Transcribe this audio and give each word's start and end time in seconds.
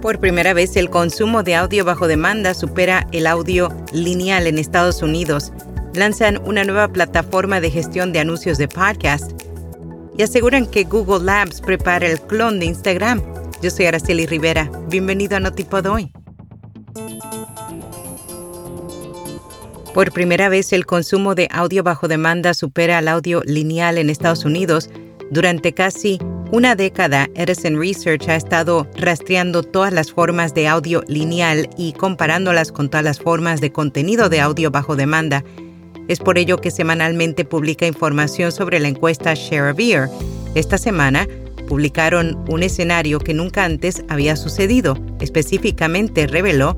Por 0.00 0.18
primera 0.18 0.54
vez, 0.54 0.76
el 0.76 0.88
consumo 0.88 1.42
de 1.42 1.54
audio 1.54 1.84
bajo 1.84 2.08
demanda 2.08 2.54
supera 2.54 3.06
el 3.12 3.26
audio 3.26 3.68
lineal 3.92 4.46
en 4.46 4.58
Estados 4.58 5.02
Unidos. 5.02 5.52
Lanzan 5.92 6.40
una 6.46 6.64
nueva 6.64 6.88
plataforma 6.88 7.60
de 7.60 7.70
gestión 7.70 8.10
de 8.10 8.20
anuncios 8.20 8.56
de 8.56 8.66
podcast 8.66 9.32
y 10.16 10.22
aseguran 10.22 10.64
que 10.64 10.84
Google 10.84 11.26
Labs 11.26 11.60
prepara 11.60 12.06
el 12.06 12.18
clon 12.18 12.60
de 12.60 12.66
Instagram. 12.66 13.22
Yo 13.60 13.68
soy 13.68 13.86
Araceli 13.86 14.24
Rivera. 14.24 14.70
Bienvenido 14.88 15.36
a 15.36 15.40
Notipod 15.40 15.84
hoy. 15.84 16.10
Por 19.92 20.12
primera 20.12 20.48
vez, 20.48 20.72
el 20.72 20.86
consumo 20.86 21.34
de 21.34 21.46
audio 21.50 21.82
bajo 21.82 22.08
demanda 22.08 22.54
supera 22.54 22.96
al 22.96 23.08
audio 23.08 23.42
lineal 23.44 23.98
en 23.98 24.08
Estados 24.08 24.46
Unidos. 24.46 24.88
Durante 25.30 25.74
casi 25.74 26.18
una 26.52 26.74
década, 26.74 27.28
Edison 27.34 27.78
Research 27.78 28.28
ha 28.28 28.34
estado 28.34 28.88
rastreando 28.96 29.62
todas 29.62 29.92
las 29.92 30.10
formas 30.12 30.52
de 30.52 30.66
audio 30.66 31.02
lineal 31.06 31.70
y 31.76 31.92
comparándolas 31.92 32.72
con 32.72 32.88
todas 32.88 33.04
las 33.04 33.20
formas 33.20 33.60
de 33.60 33.70
contenido 33.70 34.28
de 34.28 34.40
audio 34.40 34.70
bajo 34.70 34.96
demanda. 34.96 35.44
Es 36.08 36.18
por 36.18 36.38
ello 36.38 36.56
que 36.56 36.72
semanalmente 36.72 37.44
publica 37.44 37.86
información 37.86 38.50
sobre 38.50 38.80
la 38.80 38.88
encuesta 38.88 39.34
Share 39.34 39.70
of 39.70 39.78
Ear. 39.78 40.08
Esta 40.56 40.76
semana 40.76 41.28
publicaron 41.68 42.44
un 42.48 42.64
escenario 42.64 43.20
que 43.20 43.32
nunca 43.32 43.64
antes 43.64 44.02
había 44.08 44.34
sucedido. 44.34 44.98
Específicamente 45.20 46.26
reveló 46.26 46.76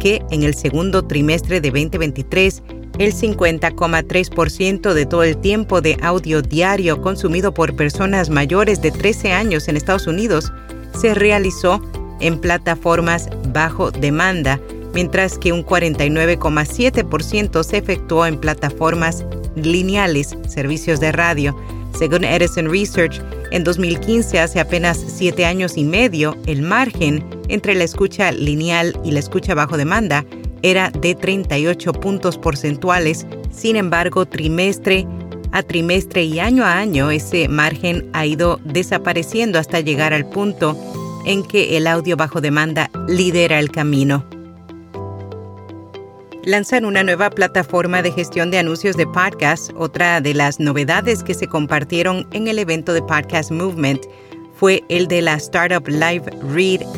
que 0.00 0.22
en 0.30 0.42
el 0.42 0.54
segundo 0.54 1.06
trimestre 1.06 1.62
de 1.62 1.70
2023 1.70 2.62
el 2.98 3.12
50,3% 3.12 4.92
de 4.92 5.06
todo 5.06 5.22
el 5.24 5.36
tiempo 5.36 5.80
de 5.80 5.98
audio 6.02 6.42
diario 6.42 7.00
consumido 7.00 7.52
por 7.52 7.74
personas 7.74 8.30
mayores 8.30 8.80
de 8.82 8.92
13 8.92 9.32
años 9.32 9.66
en 9.68 9.76
Estados 9.76 10.06
Unidos 10.06 10.52
se 10.98 11.14
realizó 11.14 11.80
en 12.20 12.40
plataformas 12.40 13.28
bajo 13.48 13.90
demanda, 13.90 14.60
mientras 14.94 15.38
que 15.38 15.52
un 15.52 15.64
49,7% 15.64 17.64
se 17.64 17.76
efectuó 17.76 18.26
en 18.26 18.38
plataformas 18.38 19.24
lineales, 19.56 20.36
servicios 20.48 21.00
de 21.00 21.10
radio. 21.12 21.56
Según 21.98 22.24
Edison 22.24 22.70
Research, 22.70 23.20
en 23.50 23.64
2015, 23.64 24.40
hace 24.40 24.60
apenas 24.60 25.04
siete 25.06 25.44
años 25.44 25.76
y 25.76 25.84
medio, 25.84 26.36
el 26.46 26.62
margen 26.62 27.22
entre 27.48 27.74
la 27.74 27.84
escucha 27.84 28.32
lineal 28.32 28.98
y 29.04 29.10
la 29.12 29.20
escucha 29.20 29.54
bajo 29.54 29.76
demanda 29.76 30.24
era 30.64 30.90
de 30.90 31.14
38 31.14 31.92
puntos 31.92 32.38
porcentuales. 32.38 33.26
Sin 33.52 33.76
embargo, 33.76 34.26
trimestre 34.26 35.06
a 35.52 35.62
trimestre 35.62 36.24
y 36.24 36.40
año 36.40 36.64
a 36.64 36.78
año 36.78 37.12
ese 37.12 37.46
margen 37.48 38.10
ha 38.12 38.26
ido 38.26 38.58
desapareciendo 38.64 39.60
hasta 39.60 39.78
llegar 39.80 40.12
al 40.12 40.28
punto 40.28 40.76
en 41.26 41.44
que 41.44 41.76
el 41.76 41.86
audio 41.86 42.16
bajo 42.16 42.40
demanda 42.40 42.90
lidera 43.06 43.60
el 43.60 43.70
camino. 43.70 44.24
Lanzan 46.44 46.84
una 46.84 47.04
nueva 47.04 47.30
plataforma 47.30 48.02
de 48.02 48.10
gestión 48.10 48.50
de 48.50 48.58
anuncios 48.58 48.96
de 48.96 49.06
podcast. 49.06 49.70
Otra 49.76 50.20
de 50.20 50.34
las 50.34 50.60
novedades 50.60 51.22
que 51.22 51.34
se 51.34 51.46
compartieron 51.46 52.26
en 52.32 52.48
el 52.48 52.58
evento 52.58 52.92
de 52.92 53.02
Podcast 53.02 53.50
Movement 53.50 54.02
fue 54.54 54.82
el 54.88 55.08
de 55.08 55.22
la 55.22 55.34
startup 55.34 55.86
LiveRead.io, 55.86 56.90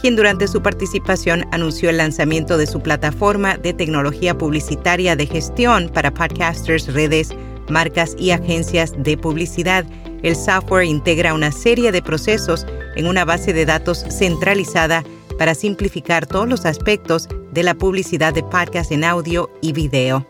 quien 0.00 0.16
durante 0.16 0.48
su 0.48 0.62
participación 0.62 1.44
anunció 1.52 1.90
el 1.90 1.98
lanzamiento 1.98 2.56
de 2.56 2.66
su 2.66 2.80
plataforma 2.80 3.56
de 3.56 3.72
tecnología 3.72 4.36
publicitaria 4.36 5.16
de 5.16 5.26
gestión 5.26 5.90
para 5.92 6.12
podcasters, 6.12 6.92
redes, 6.92 7.34
marcas 7.68 8.16
y 8.18 8.30
agencias 8.30 8.92
de 8.96 9.16
publicidad. 9.16 9.84
El 10.22 10.36
software 10.36 10.84
integra 10.84 11.34
una 11.34 11.52
serie 11.52 11.92
de 11.92 12.02
procesos 12.02 12.66
en 12.96 13.06
una 13.06 13.24
base 13.24 13.52
de 13.52 13.66
datos 13.66 14.04
centralizada 14.10 15.04
para 15.38 15.54
simplificar 15.54 16.26
todos 16.26 16.48
los 16.48 16.66
aspectos 16.66 17.28
de 17.52 17.62
la 17.62 17.74
publicidad 17.74 18.34
de 18.34 18.42
podcast 18.42 18.92
en 18.92 19.04
audio 19.04 19.50
y 19.60 19.72
video. 19.72 20.26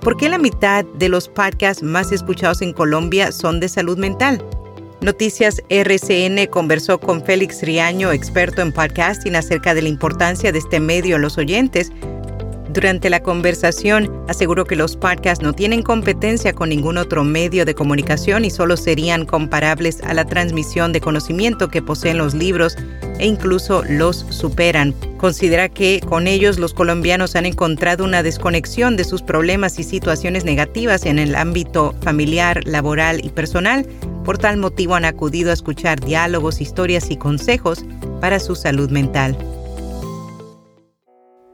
¿Por 0.00 0.16
qué 0.16 0.28
la 0.28 0.38
mitad 0.38 0.84
de 0.84 1.08
los 1.08 1.28
podcasts 1.28 1.82
más 1.82 2.10
escuchados 2.10 2.60
en 2.60 2.72
Colombia 2.72 3.30
son 3.30 3.60
de 3.60 3.68
salud 3.68 3.98
mental? 3.98 4.42
Noticias 5.02 5.60
RCN 5.68 6.46
conversó 6.46 7.00
con 7.00 7.24
Félix 7.24 7.62
Riaño, 7.62 8.12
experto 8.12 8.62
en 8.62 8.70
podcasting, 8.70 9.34
acerca 9.34 9.74
de 9.74 9.82
la 9.82 9.88
importancia 9.88 10.52
de 10.52 10.60
este 10.60 10.78
medio 10.78 11.16
a 11.16 11.18
los 11.18 11.38
oyentes. 11.38 11.90
Durante 12.72 13.10
la 13.10 13.20
conversación, 13.20 14.24
aseguró 14.28 14.64
que 14.64 14.76
los 14.76 14.96
podcasts 14.96 15.42
no 15.42 15.54
tienen 15.54 15.82
competencia 15.82 16.52
con 16.52 16.68
ningún 16.68 16.98
otro 16.98 17.24
medio 17.24 17.64
de 17.64 17.74
comunicación 17.74 18.44
y 18.44 18.50
solo 18.50 18.76
serían 18.76 19.26
comparables 19.26 20.00
a 20.04 20.14
la 20.14 20.24
transmisión 20.24 20.92
de 20.92 21.00
conocimiento 21.00 21.68
que 21.68 21.82
poseen 21.82 22.18
los 22.18 22.32
libros 22.32 22.76
e 23.18 23.26
incluso 23.26 23.82
los 23.88 24.24
superan. 24.30 24.94
Considera 25.18 25.68
que 25.68 26.00
con 26.08 26.28
ellos 26.28 26.60
los 26.60 26.74
colombianos 26.74 27.34
han 27.34 27.46
encontrado 27.46 28.04
una 28.04 28.22
desconexión 28.22 28.96
de 28.96 29.02
sus 29.02 29.20
problemas 29.20 29.80
y 29.80 29.82
situaciones 29.82 30.44
negativas 30.44 31.06
en 31.06 31.18
el 31.18 31.34
ámbito 31.34 31.92
familiar, 32.02 32.64
laboral 32.64 33.20
y 33.24 33.30
personal 33.30 33.84
por 34.24 34.38
tal 34.38 34.56
motivo 34.56 34.94
han 34.94 35.04
acudido 35.04 35.50
a 35.50 35.54
escuchar 35.54 36.00
diálogos, 36.00 36.60
historias 36.60 37.10
y 37.10 37.16
consejos 37.16 37.84
para 38.20 38.38
su 38.40 38.54
salud 38.54 38.90
mental. 38.90 39.36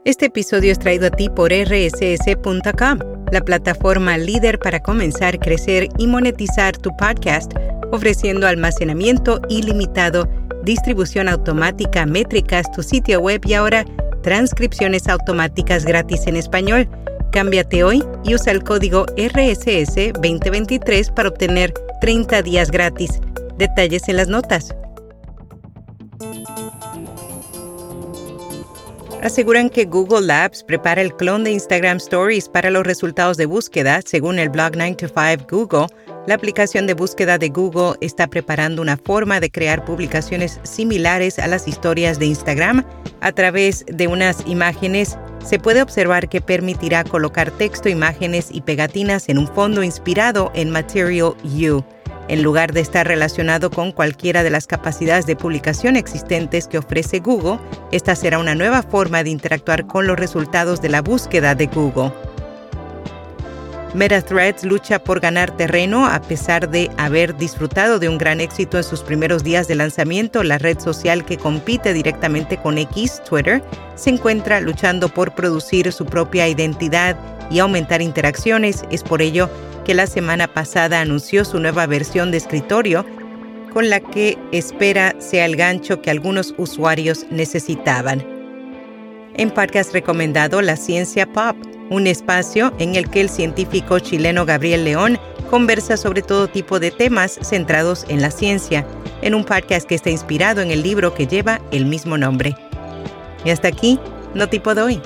Este 0.05 0.27
episodio 0.27 0.71
es 0.71 0.79
traído 0.79 1.07
a 1.07 1.11
ti 1.11 1.29
por 1.29 1.51
rss.com, 1.51 2.99
la 3.31 3.41
plataforma 3.41 4.17
líder 4.17 4.57
para 4.57 4.79
comenzar, 4.79 5.39
crecer 5.39 5.89
y 5.97 6.07
monetizar 6.07 6.77
tu 6.77 6.95
podcast, 6.97 7.51
ofreciendo 7.91 8.47
almacenamiento 8.47 9.41
ilimitado, 9.49 10.27
distribución 10.63 11.27
automática, 11.27 12.05
métricas, 12.05 12.71
tu 12.71 12.81
sitio 12.81 13.19
web 13.19 13.41
y 13.45 13.53
ahora 13.53 13.85
transcripciones 14.23 15.07
automáticas 15.07 15.85
gratis 15.85 16.27
en 16.27 16.35
español. 16.35 16.89
Cámbiate 17.31 17.83
hoy 17.83 18.03
y 18.23 18.35
usa 18.35 18.51
el 18.51 18.63
código 18.63 19.05
RSS 19.17 20.13
2023 20.13 21.11
para 21.11 21.29
obtener 21.29 21.73
30 22.01 22.41
días 22.43 22.71
gratis. 22.71 23.19
Detalles 23.57 24.07
en 24.07 24.17
las 24.17 24.29
notas. 24.29 24.73
Aseguran 29.21 29.69
que 29.69 29.83
Google 29.83 30.25
Labs 30.25 30.63
prepara 30.63 31.01
el 31.01 31.13
clon 31.13 31.43
de 31.43 31.51
Instagram 31.51 31.97
Stories 31.97 32.47
para 32.47 32.69
los 32.69 32.85
resultados 32.85 33.35
de 33.35 33.45
búsqueda. 33.45 33.99
Según 34.05 34.39
el 34.39 34.47
blog 34.47 34.71
9 34.77 34.95
to 34.95 35.07
5 35.07 35.45
Google, 35.49 35.87
la 36.25 36.35
aplicación 36.35 36.87
de 36.87 36.93
búsqueda 36.93 37.37
de 37.37 37.49
Google 37.49 37.97
está 37.99 38.27
preparando 38.27 38.81
una 38.81 38.95
forma 38.95 39.41
de 39.41 39.51
crear 39.51 39.83
publicaciones 39.83 40.61
similares 40.63 41.37
a 41.37 41.47
las 41.47 41.67
historias 41.67 42.17
de 42.17 42.27
Instagram 42.27 42.85
a 43.19 43.31
través 43.33 43.85
de 43.87 44.07
unas 44.07 44.47
imágenes 44.47 45.17
se 45.43 45.59
puede 45.59 45.81
observar 45.81 46.29
que 46.29 46.41
permitirá 46.41 47.03
colocar 47.03 47.51
texto, 47.51 47.89
imágenes 47.89 48.49
y 48.51 48.61
pegatinas 48.61 49.29
en 49.29 49.37
un 49.37 49.47
fondo 49.47 49.83
inspirado 49.83 50.51
en 50.53 50.69
Material 50.69 51.35
U, 51.43 51.83
en 52.29 52.43
lugar 52.43 52.73
de 52.73 52.81
estar 52.81 53.07
relacionado 53.07 53.71
con 53.71 53.91
cualquiera 53.91 54.43
de 54.43 54.51
las 54.51 54.67
capacidades 54.67 55.25
de 55.25 55.35
publicación 55.35 55.95
existentes 55.95 56.67
que 56.67 56.77
ofrece 56.77 57.19
Google, 57.19 57.59
esta 57.91 58.15
será 58.15 58.37
una 58.37 58.55
nueva 58.55 58.83
forma 58.83 59.23
de 59.23 59.31
interactuar 59.31 59.87
con 59.87 60.05
los 60.05 60.17
resultados 60.17 60.79
de 60.81 60.89
la 60.89 61.01
búsqueda 61.01 61.55
de 61.55 61.65
Google. 61.67 62.11
MetaThreads 63.93 64.65
lucha 64.65 64.99
por 64.99 65.19
ganar 65.19 65.57
terreno 65.57 66.05
a 66.05 66.21
pesar 66.21 66.69
de 66.69 66.91
haber 66.97 67.35
disfrutado 67.35 67.97
de 67.97 68.07
un 68.07 68.19
gran 68.19 68.39
éxito 68.39 68.77
en 68.77 68.83
sus 68.83 69.01
primeros 69.01 69.43
días 69.43 69.67
de 69.67 69.73
lanzamiento. 69.73 70.43
La 70.43 70.59
red 70.59 70.79
social 70.79 71.25
que 71.25 71.37
compite 71.37 71.93
directamente 71.93 72.57
con 72.57 72.77
X, 72.77 73.21
Twitter, 73.27 73.63
se 73.95 74.11
encuentra 74.11 74.61
luchando 74.61 75.09
por 75.09 75.33
producir 75.33 75.91
su 75.91 76.05
propia 76.05 76.47
identidad 76.47 77.17
y 77.49 77.59
aumentar 77.59 78.03
interacciones. 78.03 78.83
Es 78.91 79.01
por 79.01 79.23
ello 79.23 79.49
que 79.85 79.95
la 79.95 80.05
semana 80.05 80.47
pasada 80.47 81.01
anunció 81.01 81.43
su 81.43 81.59
nueva 81.59 81.87
versión 81.87 82.29
de 82.29 82.37
escritorio 82.37 83.05
con 83.73 83.89
la 83.89 83.99
que 83.99 84.37
espera 84.51 85.15
sea 85.19 85.45
el 85.45 85.55
gancho 85.55 86.01
que 86.01 86.11
algunos 86.11 86.53
usuarios 86.57 87.25
necesitaban. 87.31 88.38
En 89.35 89.51
podcast 89.51 89.93
recomendado 89.93 90.61
La 90.61 90.75
Ciencia 90.75 91.25
Pop, 91.31 91.55
un 91.89 92.07
espacio 92.07 92.73
en 92.79 92.95
el 92.95 93.09
que 93.09 93.21
el 93.21 93.29
científico 93.29 93.99
chileno 93.99 94.45
Gabriel 94.45 94.83
León 94.83 95.17
conversa 95.49 95.97
sobre 95.97 96.21
todo 96.21 96.47
tipo 96.47 96.79
de 96.79 96.91
temas 96.91 97.39
centrados 97.41 98.05
en 98.09 98.21
la 98.21 98.31
ciencia, 98.31 98.85
en 99.21 99.35
un 99.35 99.45
podcast 99.45 99.87
que 99.87 99.95
está 99.95 100.09
inspirado 100.09 100.61
en 100.61 100.71
el 100.71 100.83
libro 100.83 101.13
que 101.13 101.27
lleva 101.27 101.61
el 101.71 101.85
mismo 101.85 102.17
nombre. 102.17 102.55
Y 103.45 103.49
hasta 103.49 103.67
aquí, 103.67 103.99
no 104.33 104.49
tipo 104.49 104.75
de 104.75 104.81
hoy. 104.81 105.01